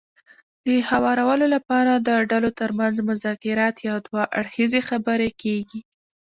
د 0.67 0.67
هوارولو 0.89 1.45
لپاره 1.55 1.93
د 2.07 2.09
ډلو 2.31 2.49
ترمنځ 2.59 2.95
مذاکرات 3.09 3.75
يا 3.87 3.95
دوه 4.05 4.23
اړخیزې 4.39 4.81
خبرې 4.89 5.29
کېږي. 5.41 5.79